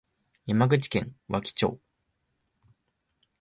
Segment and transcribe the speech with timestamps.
[0.47, 1.79] 山口県和木町